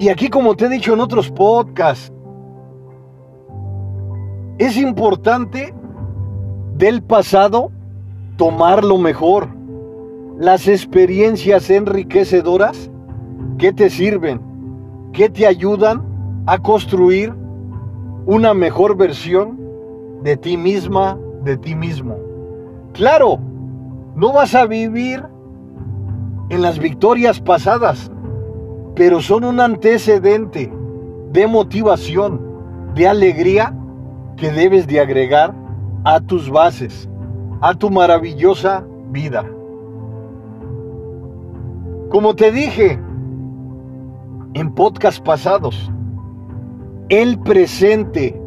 Y 0.00 0.08
aquí, 0.08 0.30
como 0.30 0.56
te 0.56 0.64
he 0.64 0.68
dicho 0.70 0.94
en 0.94 1.00
otros 1.00 1.30
podcasts, 1.30 2.10
es 4.56 4.78
importante 4.78 5.74
del 6.78 7.02
pasado 7.02 7.70
tomar 8.38 8.82
lo 8.82 8.96
mejor, 8.96 9.48
las 10.38 10.68
experiencias 10.68 11.68
enriquecedoras 11.68 12.90
que 13.58 13.74
te 13.74 13.90
sirven, 13.90 14.40
que 15.12 15.28
te 15.28 15.46
ayudan 15.46 16.02
a 16.46 16.56
construir 16.56 17.34
una 18.24 18.54
mejor 18.54 18.96
versión 18.96 19.60
de 20.22 20.38
ti 20.38 20.56
misma, 20.56 21.18
de 21.44 21.58
ti 21.58 21.74
mismo. 21.74 22.16
Claro, 22.94 23.38
no 24.16 24.32
vas 24.32 24.54
a 24.54 24.64
vivir 24.64 25.22
en 26.48 26.62
las 26.62 26.78
victorias 26.78 27.38
pasadas, 27.38 28.10
pero 29.00 29.22
son 29.22 29.44
un 29.44 29.60
antecedente 29.60 30.70
de 31.32 31.46
motivación, 31.46 32.38
de 32.94 33.08
alegría 33.08 33.74
que 34.36 34.50
debes 34.52 34.86
de 34.86 35.00
agregar 35.00 35.54
a 36.04 36.20
tus 36.20 36.50
bases, 36.50 37.08
a 37.62 37.72
tu 37.72 37.88
maravillosa 37.88 38.84
vida. 39.10 39.46
Como 42.10 42.36
te 42.36 42.52
dije 42.52 43.00
en 44.52 44.74
podcast 44.74 45.24
pasados, 45.24 45.90
el 47.08 47.38
presente 47.38 48.38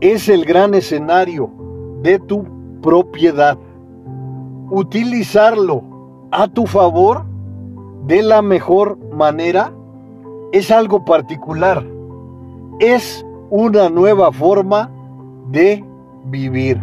es 0.00 0.30
el 0.30 0.46
gran 0.46 0.72
escenario 0.72 1.50
de 2.00 2.18
tu 2.18 2.46
propiedad. 2.80 3.58
Utilizarlo 4.70 5.82
a 6.30 6.48
tu 6.48 6.64
favor 6.64 7.26
de 8.06 8.22
la 8.22 8.40
mejor 8.40 8.98
manera 9.12 9.74
es 10.52 10.70
algo 10.70 11.04
particular, 11.04 11.84
es 12.80 13.24
una 13.50 13.88
nueva 13.90 14.32
forma 14.32 14.90
de 15.48 15.84
vivir. 16.24 16.80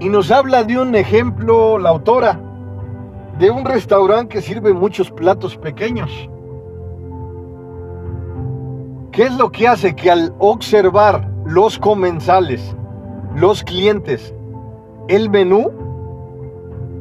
Y 0.00 0.08
nos 0.08 0.30
habla 0.30 0.62
de 0.62 0.78
un 0.78 0.94
ejemplo 0.94 1.78
la 1.78 1.90
autora 1.90 2.47
de 3.38 3.50
un 3.50 3.64
restaurante 3.64 4.34
que 4.34 4.42
sirve 4.42 4.72
muchos 4.72 5.10
platos 5.10 5.56
pequeños. 5.56 6.10
¿Qué 9.12 9.24
es 9.24 9.36
lo 9.36 9.50
que 9.50 9.68
hace 9.68 9.94
que 9.94 10.10
al 10.10 10.34
observar 10.38 11.28
los 11.44 11.78
comensales, 11.78 12.74
los 13.36 13.62
clientes, 13.62 14.34
el 15.08 15.30
menú, 15.30 15.70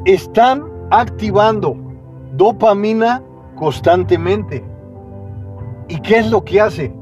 están 0.05 0.63
activando 0.91 1.75
dopamina 2.33 3.23
constantemente? 3.55 4.63
¿Y 5.87 5.99
qué 6.01 6.19
es 6.19 6.29
lo 6.29 6.43
que 6.43 6.61
hace 6.61 6.93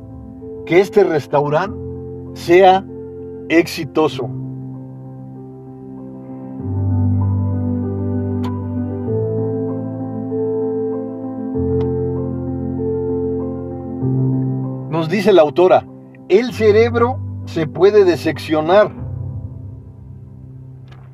que 0.66 0.80
este 0.80 1.04
restaurante 1.04 1.78
sea 2.34 2.86
exitoso? 3.50 4.30
Nos 15.06 15.12
dice 15.12 15.34
la 15.34 15.44
autora, 15.44 15.86
el 16.30 16.52
cerebro 16.52 17.20
se 17.46 17.68
puede 17.68 18.06
deseccionar, 18.06 18.92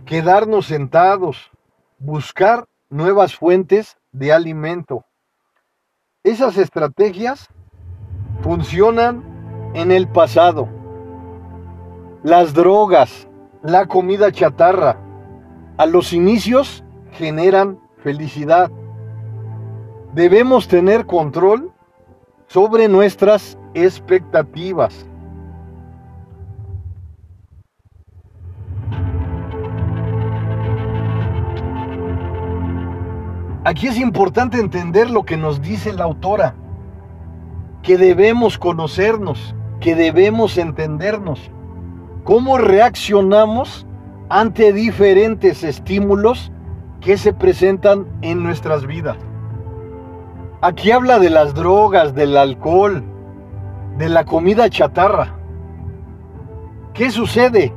quedarnos 0.05 0.67
sentados, 0.67 1.51
buscar 1.99 2.69
nuevas 2.89 3.35
fuentes 3.35 3.97
de 4.13 4.31
alimento. 4.31 5.03
Esas 6.23 6.57
estrategias 6.57 7.49
funcionan 8.39 9.25
en 9.73 9.91
el 9.91 10.07
pasado. 10.07 10.69
Las 12.23 12.53
drogas, 12.53 13.27
la 13.61 13.87
comida 13.87 14.31
chatarra, 14.31 15.01
a 15.75 15.85
los 15.85 16.13
inicios 16.13 16.85
generan 17.11 17.77
felicidad. 17.97 18.71
Debemos 20.13 20.69
tener 20.69 21.05
control 21.05 21.73
sobre 22.47 22.87
nuestras 22.87 23.57
expectativas. 23.73 25.05
Aquí 33.63 33.87
es 33.87 33.97
importante 33.97 34.59
entender 34.59 35.11
lo 35.11 35.23
que 35.23 35.37
nos 35.37 35.61
dice 35.61 35.93
la 35.93 36.05
autora, 36.05 36.55
que 37.83 37.97
debemos 37.97 38.57
conocernos, 38.57 39.55
que 39.79 39.95
debemos 39.95 40.57
entendernos, 40.57 41.51
cómo 42.23 42.57
reaccionamos 42.57 43.85
ante 44.29 44.73
diferentes 44.73 45.63
estímulos 45.63 46.51
que 47.01 47.17
se 47.17 47.33
presentan 47.33 48.07
en 48.21 48.41
nuestras 48.41 48.87
vidas. 48.87 49.17
Aquí 50.61 50.91
habla 50.91 51.19
de 51.19 51.29
las 51.29 51.53
drogas, 51.53 52.15
del 52.15 52.37
alcohol, 52.37 53.03
de 54.01 54.09
la 54.09 54.25
comida 54.25 54.67
chatarra. 54.67 55.35
¿Qué 56.91 57.11
sucede? 57.11 57.71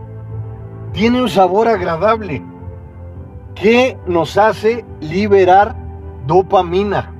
Tiene 0.94 1.20
un 1.20 1.28
sabor 1.28 1.68
agradable 1.68 2.42
que 3.54 3.98
nos 4.06 4.38
hace 4.38 4.86
liberar 5.00 5.76
dopamina. 6.26 7.12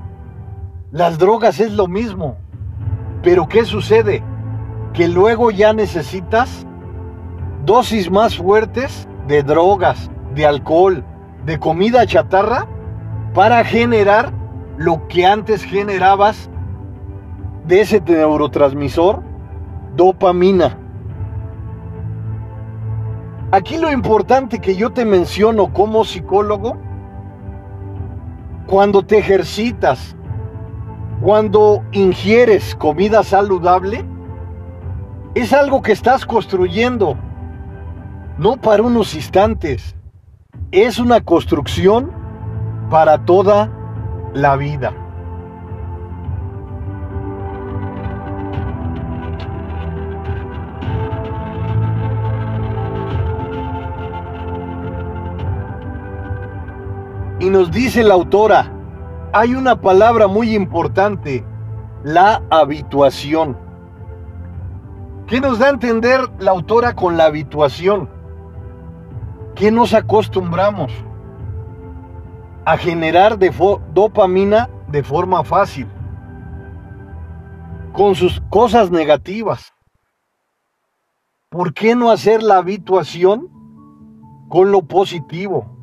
Las 0.91 1.19
drogas 1.19 1.61
es 1.61 1.73
lo 1.73 1.87
mismo. 1.87 2.39
Pero 3.23 3.47
¿qué 3.47 3.67
sucede? 3.67 4.23
Que 4.95 5.07
luego 5.07 5.51
ya 5.51 5.75
necesitas 5.75 6.67
dosis 7.67 8.11
más 8.11 8.39
fuertes 8.39 9.07
de 9.29 9.43
drogas, 9.43 10.11
de 10.35 10.47
alcohol, 10.47 11.05
de 11.45 11.59
comida 11.59 12.07
chatarra 12.07 12.67
para 13.35 13.63
generar 13.65 14.33
lo 14.79 15.07
que 15.09 15.27
antes 15.27 15.63
generabas 15.63 16.49
de 17.67 17.81
ese 17.81 18.01
neurotransmisor, 18.01 19.23
dopamina. 19.97 20.79
Aquí 23.53 23.79
lo 23.79 23.93
importante 23.93 24.59
que 24.59 24.77
yo 24.77 24.91
te 24.93 25.05
menciono 25.05 25.73
como 25.73 26.05
psicólogo, 26.05 26.77
cuando 28.67 29.05
te 29.05 29.19
ejercitas, 29.19 30.17
cuando 31.23 31.85
ingieres 31.93 32.75
comida 32.75 33.23
saludable, 33.23 34.05
es 35.35 35.53
algo 35.53 35.83
que 35.83 35.93
estás 35.93 36.27
construyendo, 36.27 37.17
no 38.39 38.57
para 38.57 38.83
unos 38.83 39.15
instantes, 39.15 39.95
es 40.71 40.99
una 40.99 41.21
construcción 41.21 42.11
para 42.91 43.25
toda 43.25 43.71
la 44.33 44.57
vida. 44.57 45.04
Y 57.45 57.51
nos 57.51 57.71
dice 57.71 58.03
la 58.03 58.15
autora, 58.15 58.73
hay 59.35 59.55
una 59.55 59.79
palabra 59.79 60.29
muy 60.29 60.55
importante, 60.55 61.45
la 62.03 62.43
habituación. 62.49 63.59
¿Qué 65.27 65.43
nos 65.43 65.59
da 65.59 65.67
a 65.67 65.71
entender 65.71 66.21
la 66.39 66.53
autora 66.53 66.95
con 66.95 67.19
la 67.19 67.27
habituación? 67.27 68.09
¿Qué 69.55 69.71
nos 69.71 69.93
acostumbramos 69.93 70.91
a 72.65 72.79
generar 72.79 73.39
de 73.39 73.53
dopamina 73.93 74.71
de 74.89 75.03
forma 75.03 75.45
fácil? 75.45 75.87
Con 77.93 78.15
sus 78.15 78.41
cosas 78.49 78.91
negativas. 78.91 79.75
¿Por 81.51 81.75
qué 81.75 81.95
no 81.95 82.11
hacer 82.11 82.43
la 82.43 82.57
habituación 82.57 83.51
con 84.49 84.73
lo 84.73 84.81
positivo? 84.81 85.74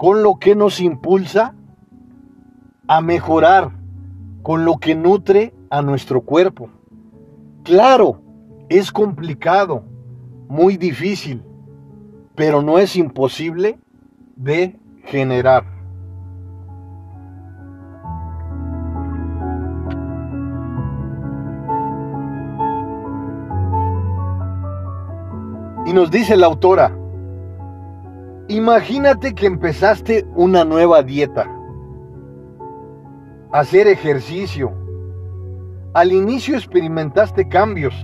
Con 0.00 0.22
lo 0.22 0.38
que 0.38 0.54
nos 0.56 0.80
impulsa 0.80 1.54
a 2.88 3.02
mejorar, 3.02 3.72
con 4.40 4.64
lo 4.64 4.78
que 4.78 4.94
nutre 4.94 5.52
a 5.68 5.82
nuestro 5.82 6.22
cuerpo. 6.22 6.70
Claro, 7.64 8.22
es 8.70 8.92
complicado, 8.92 9.84
muy 10.48 10.78
difícil, 10.78 11.42
pero 12.34 12.62
no 12.62 12.78
es 12.78 12.96
imposible 12.96 13.78
de 14.36 14.80
generar. 15.04 15.66
Y 25.84 25.92
nos 25.92 26.10
dice 26.10 26.38
la 26.38 26.46
autora, 26.46 26.99
Imagínate 28.50 29.32
que 29.32 29.46
empezaste 29.46 30.26
una 30.34 30.64
nueva 30.64 31.04
dieta, 31.04 31.48
hacer 33.52 33.86
ejercicio. 33.86 34.72
Al 35.94 36.10
inicio 36.10 36.56
experimentaste 36.56 37.46
cambios. 37.46 37.94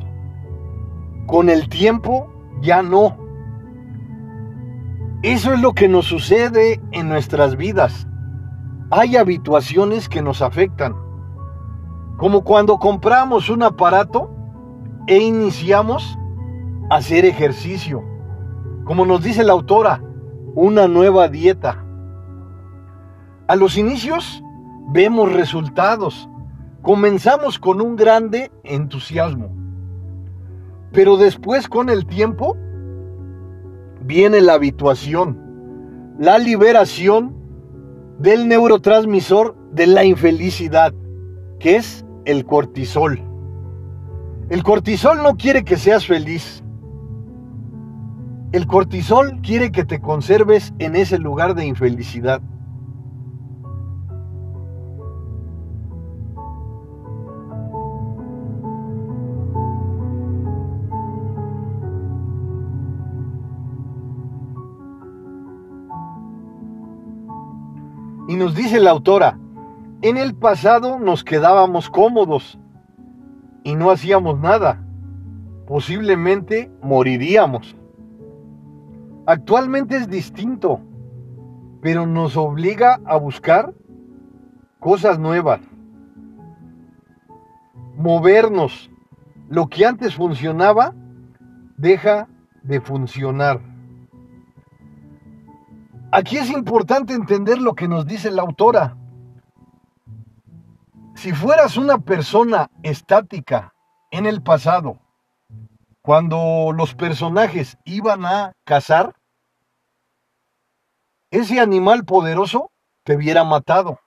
Con 1.26 1.50
el 1.50 1.68
tiempo 1.68 2.32
ya 2.62 2.80
no. 2.80 3.18
Eso 5.24 5.52
es 5.52 5.60
lo 5.60 5.72
que 5.72 5.88
nos 5.88 6.06
sucede 6.06 6.80
en 6.92 7.08
nuestras 7.08 7.56
vidas. 7.56 8.06
Hay 8.92 9.16
habituaciones 9.16 10.08
que 10.08 10.22
nos 10.22 10.42
afectan. 10.42 10.94
Como 12.18 12.44
cuando 12.44 12.78
compramos 12.78 13.50
un 13.50 13.64
aparato 13.64 14.30
e 15.08 15.18
iniciamos 15.18 16.16
a 16.88 16.98
hacer 16.98 17.24
ejercicio. 17.24 18.04
Como 18.84 19.04
nos 19.04 19.24
dice 19.24 19.42
la 19.42 19.52
autora, 19.52 20.05
una 20.56 20.88
nueva 20.88 21.28
dieta. 21.28 21.84
A 23.46 23.56
los 23.56 23.76
inicios 23.76 24.42
vemos 24.88 25.30
resultados. 25.32 26.30
Comenzamos 26.80 27.58
con 27.58 27.82
un 27.82 27.94
grande 27.94 28.50
entusiasmo. 28.64 29.50
Pero 30.92 31.18
después 31.18 31.68
con 31.68 31.90
el 31.90 32.06
tiempo 32.06 32.56
viene 34.00 34.40
la 34.40 34.54
habituación, 34.54 36.16
la 36.18 36.38
liberación 36.38 37.36
del 38.18 38.48
neurotransmisor 38.48 39.54
de 39.72 39.86
la 39.86 40.04
infelicidad, 40.04 40.94
que 41.60 41.76
es 41.76 42.06
el 42.24 42.46
cortisol. 42.46 43.20
El 44.48 44.62
cortisol 44.62 45.22
no 45.22 45.36
quiere 45.36 45.64
que 45.64 45.76
seas 45.76 46.06
feliz. 46.06 46.64
El 48.56 48.66
cortisol 48.66 49.42
quiere 49.42 49.70
que 49.70 49.84
te 49.84 50.00
conserves 50.00 50.72
en 50.78 50.96
ese 50.96 51.18
lugar 51.18 51.54
de 51.54 51.66
infelicidad. 51.66 52.40
Y 68.26 68.36
nos 68.36 68.54
dice 68.54 68.80
la 68.80 68.92
autora, 68.92 69.38
en 70.00 70.16
el 70.16 70.34
pasado 70.34 70.98
nos 70.98 71.24
quedábamos 71.24 71.90
cómodos 71.90 72.58
y 73.64 73.74
no 73.74 73.90
hacíamos 73.90 74.40
nada. 74.40 74.82
Posiblemente 75.66 76.70
moriríamos. 76.80 77.76
Actualmente 79.26 79.96
es 79.96 80.08
distinto, 80.08 80.80
pero 81.82 82.06
nos 82.06 82.36
obliga 82.36 83.00
a 83.04 83.16
buscar 83.16 83.74
cosas 84.78 85.18
nuevas, 85.18 85.60
movernos. 87.96 88.88
Lo 89.48 89.66
que 89.68 89.84
antes 89.84 90.14
funcionaba 90.14 90.94
deja 91.76 92.28
de 92.62 92.80
funcionar. 92.80 93.60
Aquí 96.12 96.36
es 96.36 96.48
importante 96.50 97.12
entender 97.12 97.58
lo 97.58 97.74
que 97.74 97.88
nos 97.88 98.06
dice 98.06 98.30
la 98.30 98.42
autora. 98.42 98.96
Si 101.14 101.32
fueras 101.32 101.76
una 101.76 101.98
persona 101.98 102.70
estática 102.82 103.74
en 104.12 104.26
el 104.26 104.40
pasado, 104.40 105.00
cuando 106.06 106.70
los 106.72 106.94
personajes 106.94 107.76
iban 107.84 108.24
a 108.24 108.52
cazar, 108.62 109.16
ese 111.32 111.58
animal 111.58 112.04
poderoso 112.04 112.70
te 113.02 113.16
hubiera 113.16 113.42
matado. 113.42 113.98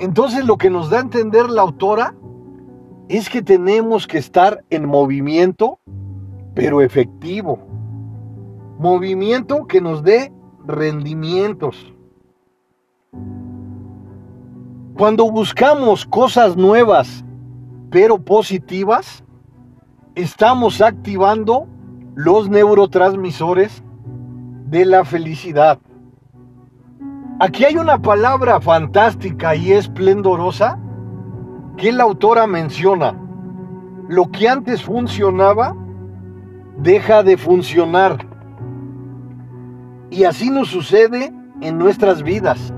Entonces 0.00 0.44
lo 0.44 0.56
que 0.56 0.70
nos 0.70 0.90
da 0.90 0.98
a 0.98 1.02
entender 1.02 1.48
la 1.48 1.62
autora 1.62 2.16
es 3.08 3.30
que 3.30 3.42
tenemos 3.42 4.08
que 4.08 4.18
estar 4.18 4.64
en 4.70 4.86
movimiento, 4.86 5.78
pero 6.52 6.82
efectivo. 6.82 7.60
Movimiento 8.76 9.68
que 9.68 9.80
nos 9.80 10.02
dé 10.02 10.32
rendimientos. 10.66 11.94
Cuando 14.98 15.30
buscamos 15.30 16.04
cosas 16.06 16.56
nuevas, 16.56 17.24
pero 17.92 18.18
positivas, 18.18 19.22
estamos 20.20 20.82
activando 20.82 21.66
los 22.14 22.50
neurotransmisores 22.50 23.82
de 24.66 24.84
la 24.84 25.04
felicidad. 25.04 25.78
Aquí 27.40 27.64
hay 27.64 27.76
una 27.76 28.00
palabra 28.02 28.60
fantástica 28.60 29.54
y 29.54 29.72
esplendorosa 29.72 30.78
que 31.78 31.90
la 31.90 32.04
autora 32.04 32.46
menciona. 32.46 33.18
Lo 34.08 34.30
que 34.30 34.48
antes 34.48 34.82
funcionaba 34.82 35.74
deja 36.76 37.22
de 37.22 37.38
funcionar. 37.38 38.26
Y 40.10 40.24
así 40.24 40.50
nos 40.50 40.68
sucede 40.68 41.32
en 41.62 41.78
nuestras 41.78 42.22
vidas. 42.22 42.74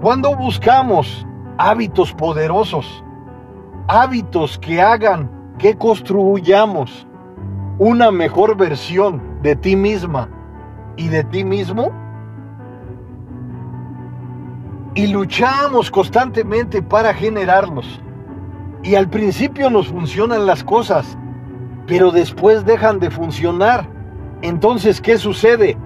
Cuando 0.00 0.34
buscamos 0.36 1.26
hábitos 1.58 2.14
poderosos, 2.14 3.04
hábitos 3.88 4.58
que 4.58 4.80
hagan 4.80 5.43
que 5.58 5.76
construyamos 5.76 7.06
una 7.78 8.10
mejor 8.10 8.56
versión 8.56 9.22
de 9.42 9.56
ti 9.56 9.76
misma 9.76 10.28
y 10.96 11.08
de 11.08 11.24
ti 11.24 11.44
mismo, 11.44 11.90
y 14.94 15.08
luchamos 15.08 15.90
constantemente 15.90 16.80
para 16.80 17.12
generarlos. 17.12 18.00
Y 18.84 18.94
al 18.94 19.08
principio 19.08 19.70
nos 19.70 19.88
funcionan 19.88 20.46
las 20.46 20.62
cosas, 20.62 21.18
pero 21.86 22.12
después 22.12 22.64
dejan 22.64 23.00
de 23.00 23.10
funcionar. 23.10 23.88
Entonces, 24.42 25.00
¿qué 25.00 25.18
sucede? 25.18 25.76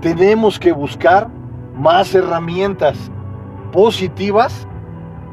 Tenemos 0.00 0.58
que 0.58 0.72
buscar 0.72 1.28
más 1.76 2.14
herramientas 2.14 3.10
positivas 3.72 4.66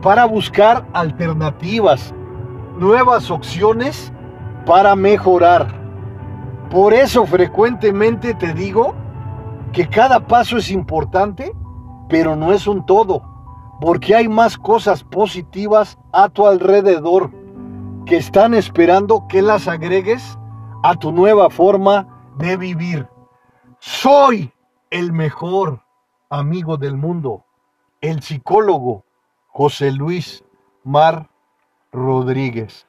para 0.01 0.25
buscar 0.25 0.85
alternativas, 0.93 2.13
nuevas 2.81 3.31
opciones 3.31 4.11
para 4.65 4.97
mejorar. 4.97 5.73
Por 6.69 6.93
eso 6.93 7.25
frecuentemente 7.25 8.33
te 8.33 8.53
digo 8.53 8.93
que 9.71 9.87
cada 9.87 10.19
paso 10.27 10.57
es 10.57 10.69
importante 10.69 11.53
pero 12.11 12.35
no 12.35 12.51
es 12.51 12.67
un 12.67 12.85
todo, 12.85 13.23
porque 13.79 14.13
hay 14.13 14.27
más 14.27 14.57
cosas 14.57 15.01
positivas 15.01 15.97
a 16.11 16.27
tu 16.27 16.45
alrededor 16.45 17.31
que 18.05 18.17
están 18.17 18.53
esperando 18.53 19.27
que 19.29 19.41
las 19.41 19.69
agregues 19.69 20.37
a 20.83 20.95
tu 20.95 21.13
nueva 21.13 21.49
forma 21.49 22.33
de 22.37 22.57
vivir. 22.57 23.07
Soy 23.79 24.51
el 24.89 25.13
mejor 25.13 25.85
amigo 26.29 26.75
del 26.75 26.97
mundo, 26.97 27.45
el 28.01 28.21
psicólogo 28.21 29.05
José 29.47 29.91
Luis 29.93 30.43
Mar 30.83 31.29
Rodríguez. 31.93 32.85